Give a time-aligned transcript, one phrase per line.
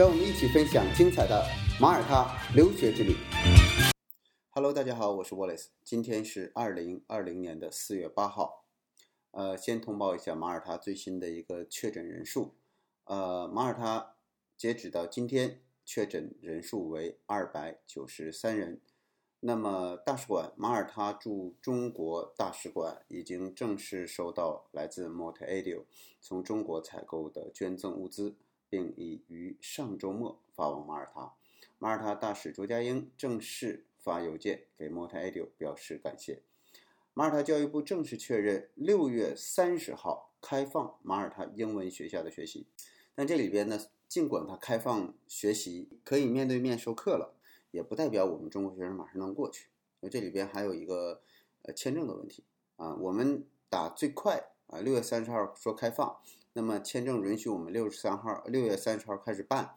[0.00, 1.46] 让我们一起分享精彩的
[1.78, 2.26] 马耳他
[2.56, 3.14] 留学之旅。
[4.48, 8.64] Hello，大家好，我是 Wallace，今天是二零二零年的四月八号。
[9.32, 12.54] 呃，先通报一下马耳他最新的一个确诊人数。
[13.04, 14.14] 呃，马耳他
[14.56, 18.80] 截止到今天确诊人数为二百九十三人。
[19.40, 25.84] 那么，大使馆马耳他驻中国大使馆已经正式收到来自 Montevideo
[26.22, 28.36] 从中国采购的捐赠物资，
[28.70, 31.34] 并已于上周末发往马耳他。
[31.78, 36.40] 马耳他大使卓家英正式发邮件给 mort edu 表示感谢。
[37.12, 42.66] 马耳他教育部正式确认，六月三十号开放马耳他英文学校的学习。
[43.14, 47.34] 但这里边呢，尽管它开放学习，可以面对面授课了。
[47.72, 49.68] 也不代表我们中国学生马上能过去，
[50.00, 51.22] 因为这里边还有一个
[51.62, 52.42] 呃签证的问题
[52.76, 52.94] 啊。
[52.94, 56.20] 我们打最快啊，六月三十号说开放，
[56.52, 59.76] 那么签证允许我们六十三号、六月三十号开始办，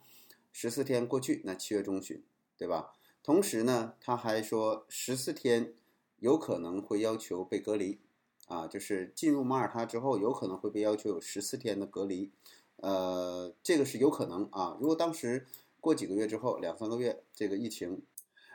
[0.52, 2.24] 十四天过去，那七月中旬，
[2.58, 2.94] 对吧？
[3.22, 5.74] 同时呢，他还说十四天
[6.18, 8.00] 有可能会要求被隔离
[8.48, 12.32] 啊，就是进入马耳他之后有可能会被要求有十四天的隔离，
[12.78, 14.78] 呃，这个是有可能啊。
[14.82, 15.46] 如果当时
[15.80, 18.02] 过几个月之后，两三个月，这个疫情，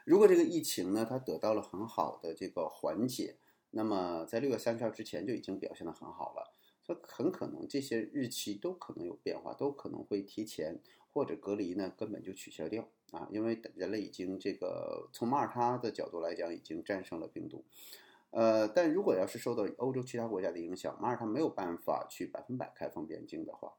[0.05, 3.37] 如果这个疫情呢，它得到了很好的这个缓解，
[3.71, 6.53] 那么在六月三十号之前就已经表现得很好了，
[6.89, 10.81] 所以很可能这些日期都可能有变化，都可能会提前
[11.13, 17.63] 或者隔离呢，根本就取消掉啊，因为人类已经这个从马耳他的角度来讲，已经战胜了病毒，
[18.31, 23.75] 呃，但如果要是受到欧洲其他国家的影响，马耳他没有办法去百分百开放边境的话。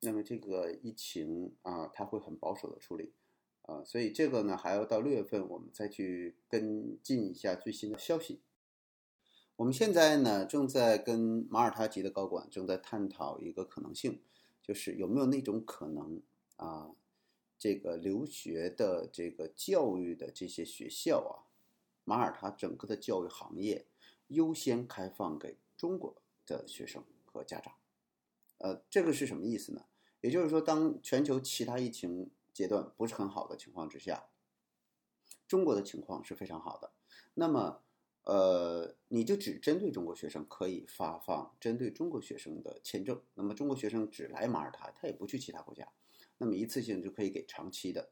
[0.00, 3.12] 那么这个疫情啊，它会很保守的处理，
[3.66, 8.40] 啊，所以这个呢还要到六月份我们再去跟进一下最新的消息。
[9.58, 14.20] 我们现在呢正在跟马耳他籍的高管正在探讨一个可能性，
[14.62, 16.22] 就是有没有那种可能
[16.54, 16.92] 啊，
[17.58, 21.50] 这个留学的这个教育的这些学校啊，
[22.04, 23.84] 马耳他整个的教育行业
[24.28, 26.14] 优先开放给中国
[26.46, 27.74] 的学生和家长。
[28.58, 29.86] 呃，这个是什么意思呢？
[30.20, 34.28] 也就是说，当全球其他疫情阶段不是很好的情况之下，
[35.48, 36.92] 中国的情况是非常好的。
[37.34, 37.80] 那么，
[38.28, 43.18] 呃，你就只针对中国学生可以发放针对中国学生的签证。
[43.32, 45.88] 那么，中国学生只来马耳他，他也不去其他国家。
[46.36, 48.10] 那么，一次性就可以给长期的。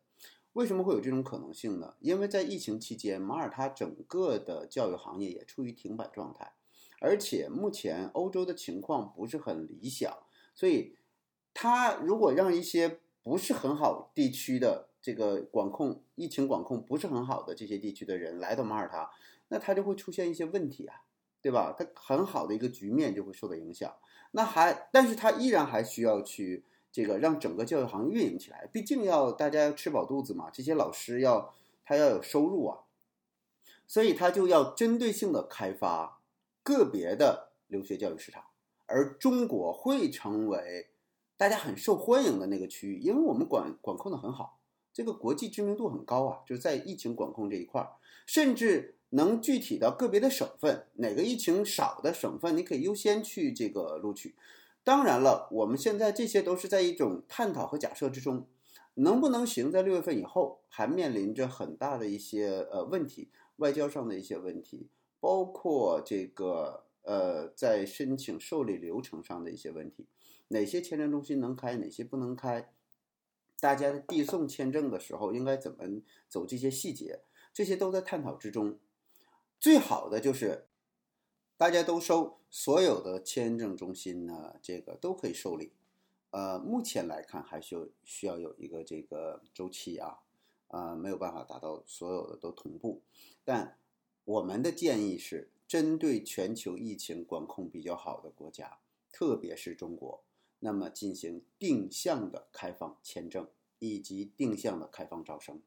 [0.55, 1.97] 为什么会有这种可能性呢？
[2.01, 6.55] 因为在疫情期间，马耳他整个的教育行业也处于停摆状态，
[6.99, 10.11] 而且目前欧洲的情况不是很理想。
[10.55, 10.97] 所以，
[11.53, 19.11] 他如果让一些不是很好地区的这个管控疫情管控不是很好的这些地区的人来到马耳他，
[19.49, 21.03] 那他就会出现一些问题啊，
[21.41, 21.75] 对吧？
[21.79, 23.95] 他很好的一个局面就会受到影响。
[24.33, 31.55] 那还，但是他依然还需要去这个让整个教育行业运营起来，毕竟要大家要吃饱肚子嘛，这些老师要
[31.85, 32.81] 他要有收入啊，
[33.87, 36.21] 所以他就要针对性的开发
[36.63, 38.45] 个别的留学教育市场。
[38.87, 40.91] 而中国会成为
[41.37, 44.59] 大家很受欢迎的那个区域，因为我们管管控的很好，
[44.93, 47.97] 这个国际知名度很高啊，就是在疫情管控这一块儿，
[48.27, 54.35] 甚至能具体到个别的省份，哪个疫情少的省份，你可以优先去这个录取。
[54.85, 58.47] 当然了，我们现在这些都是在一种探讨和假设之中，
[58.95, 64.89] 能不能行，在六月份以后还面临着很大的一些呃问题，外交上的一些问题，
[65.21, 66.85] 包括这个。
[67.09, 70.09] 呃，在申请受理流程上的一些问题，
[70.49, 72.73] 哪些签证中心能开，哪些不能开？
[73.61, 75.85] 大家递送签证的时候应该怎么
[76.29, 76.45] 走？
[76.45, 77.21] 这些细节，
[77.55, 78.77] 这些都在探讨之中。
[79.67, 80.69] 最好的就是
[81.57, 85.73] 大家都收，所有的签证中心呢，这个都可以受理。
[86.31, 90.21] 呃，目前来看还需要需要有一个这个周期啊，
[90.69, 93.03] 呃，没有办法达到所有的都同步。
[93.45, 93.77] 但
[94.23, 95.51] 我们的建议是。
[95.67, 98.79] 针对全球疫情管控比较好的国家，
[99.11, 100.23] 特别是中国，
[100.61, 103.49] 那么进行定向的开放签证
[103.81, 105.61] 以及定向的开放招生。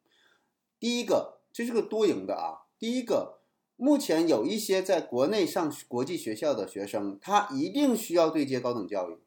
[0.79, 2.71] 第一个，这是个多赢的啊。
[2.79, 3.38] 第一个，
[3.81, 9.17] 目前有一些在国内上国际学校的学生，他一定需要对接高等教育。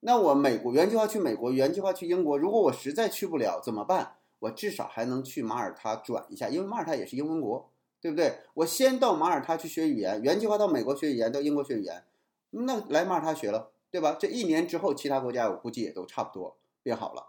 [0.00, 4.16] 那我美国原计划去美国，原计划去英国，如果我实在去不了怎么办？
[4.40, 7.70] 我至少还能去马耳他转一下，因为马耳他也是英文国，
[8.00, 8.40] 对不对？
[8.54, 12.02] 我先到马耳他去学语言，原计划到美国学语言，到英国学语言，
[12.50, 14.16] 那来马耳他学了，对吧？
[14.18, 17.28] 这一年之后，其他国家我估计也都差不多变好了。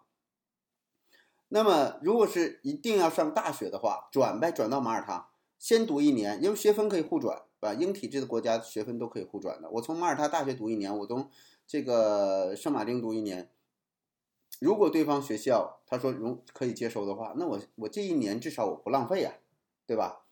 [1.49, 5.29] 那么，如果是一定要上大学的话，转呗，转到马耳他，
[5.59, 7.73] 先读一年，因为学分可以互转，把？
[7.73, 9.69] 英体制的国家学分都可以互转的。
[9.71, 11.29] 我从马耳他大学读一年，我从
[11.65, 13.49] 这个圣马丁读一年。
[14.59, 19.33] 如果对方学校他说容可以接收的话，那我我这一年至少我不浪费呀，
[19.85, 20.25] 对吧？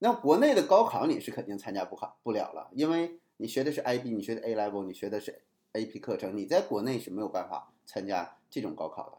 [0.00, 9.18] 那国内的高考你是肯定参加不考不了了，因为你学的是 IB，你学的 A level，你学的是 AP 课程，你在国内是没有办法参加这种高考的。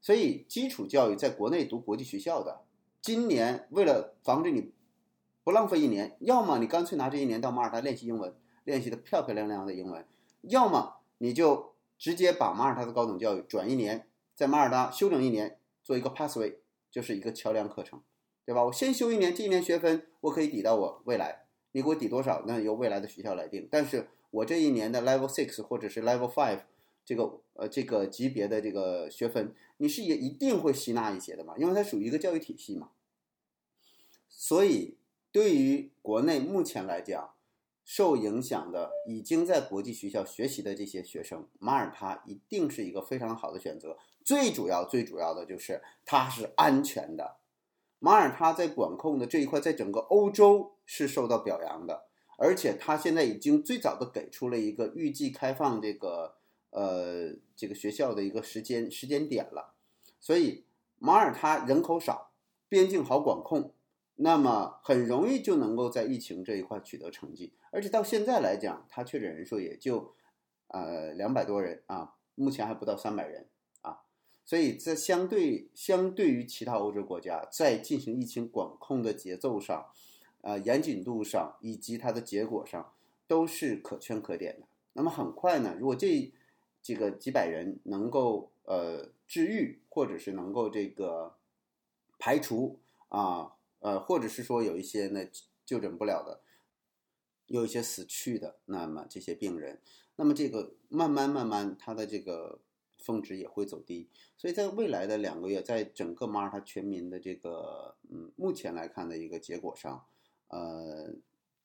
[0.00, 2.62] 所以基础教育在国内读国际学校的，
[3.00, 4.72] 今年为了防止你
[5.46, 8.34] 不浪费一年，要么你干脆拿这一年到马耳他练习英文，
[8.64, 10.04] 练习的漂漂亮亮的英文，
[10.42, 11.76] 要么你就。
[11.98, 16.56] 直接把马耳他的高等教育转一年，在马耳他休整一年，做一个 pathway，
[16.90, 18.02] 就是一个桥梁课程，
[18.44, 18.62] 对吧？
[18.62, 23.66] 我先修一年，这一年学分我可以抵到我未来，你给我抵多少，那由未来的学校来定。
[23.70, 26.64] 但是我这一年的 level six 或者是 level five
[27.02, 31.54] 这个呃这个级别的这个学分，你是也一定会吸纳一些的嘛？
[31.56, 32.90] 因为它属于一个教育体系嘛。
[34.28, 34.98] 所以
[35.36, 37.34] 对于国内目前来讲，
[37.84, 43.98] 受影响的已经在国际学校学习的这些学生，马耳他一定是一个非常好的选择。
[44.24, 47.36] 最主要、最主要的就是它是安全的。
[47.98, 52.06] 马耳他在管控的这一块，在整个欧洲是受到表扬的，
[52.38, 56.36] 而且它现在已经最早的给出了一个预计开放这个
[56.70, 59.74] 呃这个学校的一个时间时间点了。
[60.18, 60.64] 所以
[60.98, 62.30] 马耳他人口少，
[62.70, 63.74] 边境好管控。
[64.18, 70.14] 那么很容易就能够在疫情这一块取得成绩，而且到现在来讲，它确诊人数也就，
[70.68, 73.46] 呃两百多人啊，目前还不到三百人
[73.82, 74.00] 啊，
[74.46, 79.86] 所以在相对相对于其他欧洲国家，在进行疫情管控的节奏上，
[80.40, 82.94] 呃严谨度上以及它的结果上
[83.26, 84.66] 都是可圈可点的。
[84.94, 86.32] 那么很快呢，如果这
[86.80, 91.34] 这个几百人能够呃治愈，或者是能够这个
[92.18, 92.78] 排除
[93.10, 93.52] 啊。
[93.86, 95.20] 呃，或者是说有一些呢
[95.64, 96.40] 就诊不了的，
[97.46, 99.80] 有一些死去的，那么这些病人，
[100.16, 102.58] 那么这个慢慢慢慢，他的这个
[102.98, 110.04] 峰值也会走低，所以在未来的两个月，在整个马耳他全民的这个嗯目前来看的一个结果上，
[110.48, 111.14] 呃，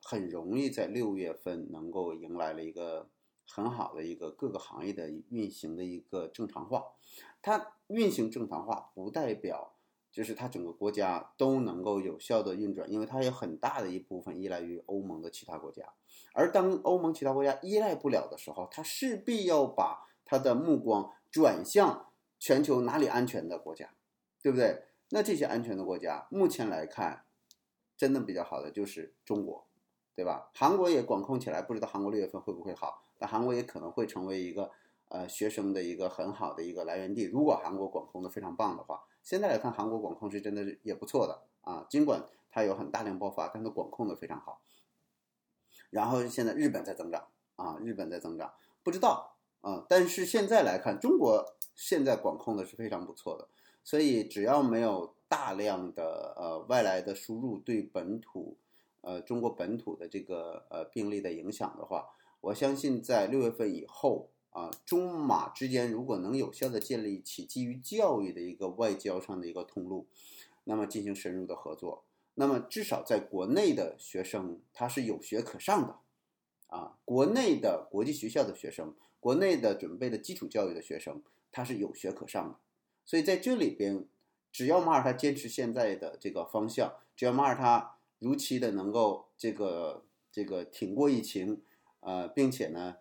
[0.04, 3.10] 很容易在六月份能够迎来了一个
[3.48, 6.86] 很好的一个各个行业的运行的一个正常化，
[7.42, 9.74] 它运行正常化不代表。
[10.12, 15.94] 就是它整个国家都能够有效的运转，因为它有很大的一部分依赖于欧盟的其他国家，
[16.34, 23.94] 而当欧盟其他国家依赖不了的时候，它势必要把它的目光转向全球哪里安全的国家，
[24.42, 24.84] 对不对？
[25.10, 27.26] 那这些安全的国家，目前来看，
[27.98, 29.68] 真的比较好的就是中国，
[30.16, 30.50] 对吧？
[30.54, 34.72] 韩国也管控起来，不知道韩国六月份会不会好，但韩国也可能会成为一个
[35.12, 39.04] 呃学生的一个很好的一个来源地，如果韩国管控的非常棒的话。
[39.24, 44.64] 现在来看，韩国管控是真的是也不错的啊，尽管它有很大量爆发，但它管控的非常好。
[45.92, 53.48] 然后现在日本在增长啊，日本在增长，不知道啊，但是现在来看，中国现在管控的是非常不错的。
[53.84, 58.58] 所以只要没有大量的呃外来的输入对本土
[59.02, 62.08] 呃中国本土的这个呃病例的影响的话，
[62.40, 64.30] 我相信在六月份以后。
[64.52, 70.08] 啊，中马之间如果能有效的建立起基于教育的一个外交上的一个通路，
[70.66, 72.04] 那么进行深入的合作，
[72.36, 76.00] 那么至少在国内的学生他是有学可上的，
[76.68, 82.58] 啊，国内的国际学校的学生，国内的准备的基础教育的学生，他是有学可上的。
[83.06, 84.06] 所以在这里边，
[84.52, 91.62] 只要马耳他坚持现在的这个方向，只要马耳他如期的能够这个这个挺过疫情，
[92.02, 92.98] 呃，并且呢。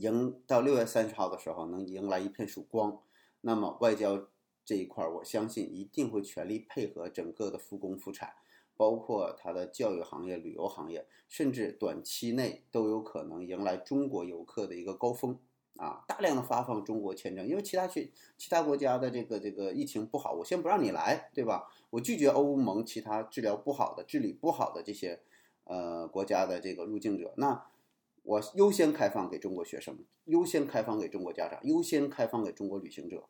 [0.00, 3.00] 迎到六月三十号的时候，能迎来一片曙光。
[3.40, 4.26] 那么外交
[4.64, 8.34] 这一块，我相信一定会全力配合整个的复工复产，
[8.76, 15.38] 包括它的教育行业、旅游行业，甚至短期内都有可能迎来中国游客的一个高峰
[15.76, 16.04] 啊！
[16.08, 21.70] 大量的发放中国签证，因为其他去其他国家的这个这个疫情不好，我先不让你来，对吧？
[21.90, 25.20] 我拒绝欧盟其他治疗不好的、治理不好的这些
[25.64, 27.66] 呃国家的这个入境者，那。
[28.26, 33.28] 我优先开放给中国学生，优先开放给中国家长，优先开放给中国旅行者，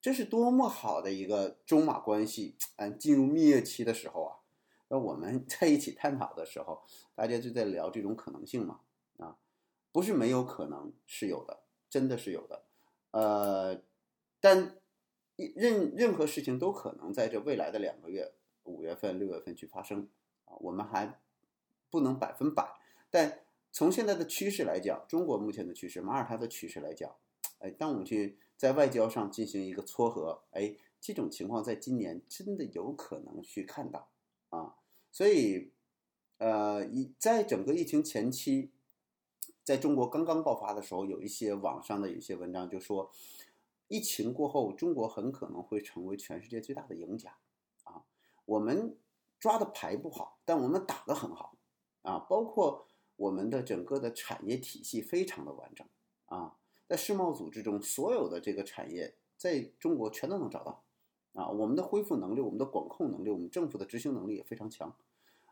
[0.00, 2.56] 这是多么好的一个中马关系！
[2.76, 4.36] 嗯，进入蜜月期的时候啊，
[4.88, 6.82] 那我们 在一起探讨的时候，
[7.14, 8.80] 大家就在聊这种可能性嘛？
[9.18, 9.36] 啊，
[9.92, 12.64] 不是没有可能，是有的，真的是有的。
[13.12, 13.80] 呃，
[14.40, 14.76] 但
[15.36, 20.08] 任任何事情都可能在这未来的两个月，五月份、六月份去发生
[20.46, 21.20] 啊，我们还
[21.88, 22.68] 不能百分百，
[23.08, 23.43] 但
[23.74, 27.12] 从现在的趋势来讲，中国目前的趋势，马耳他的趋势来讲，
[27.58, 34.08] 哎，当我们去在外交上进行一个撮合，哎，这种情况在今年真的有可能去看到
[34.50, 34.76] 啊，
[35.10, 35.72] 所以，
[36.38, 38.70] 呃，一在整个疫情前期，
[39.64, 43.10] 在中国刚刚爆发的时候，有一些网上的有些文章就说。
[43.88, 47.36] 疫情过后，中国很可能会成为全世界最大的赢家，
[47.84, 48.02] 啊，
[48.46, 48.96] 我们
[49.38, 51.54] 抓的牌不好，但我们打的很好，
[52.00, 55.86] 啊，包括我们的整个的产业体系非常的完整，
[56.26, 56.56] 啊，
[56.86, 60.82] 在世贸组织中，所有的这个产业在中国全都能找到，
[61.34, 64.94] 啊，我们的恢复能力、我们的管控能力、我们政府的执行能力也非常强，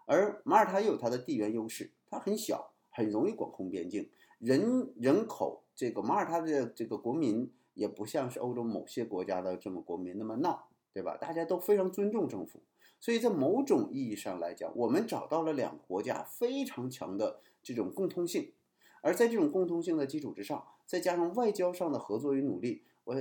[0.06, 7.50] 而马耳他又有它的地缘优势，它很小，很容易管控边境，人人口这个马耳他的这个国民。
[7.74, 11.16] 也不像是欧洲某些国家的这么国民那么闹，对吧？
[11.16, 12.60] 大家都非常尊重政府，
[13.00, 18.52] 所以在某种意义上来讲，我们找到了两个国家非常强的这种共通性，
[19.00, 23.16] 而在这种共通性的基础之上，再加上外交上的合作与努力，我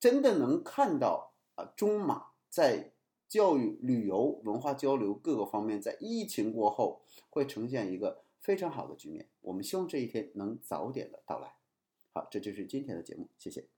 [0.00, 2.92] 真的能看到啊，中马在
[3.28, 9.28] 教育、旅游、文化交流各个方面，在疫情过后会呈现一个非常好的局面。
[9.40, 11.54] 我们希望这一天能早点的到来。
[12.12, 13.73] 好，这就是今天的节目，谢谢。